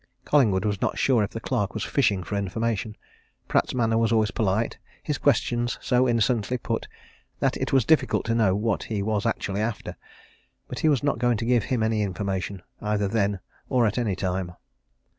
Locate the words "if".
1.23-1.29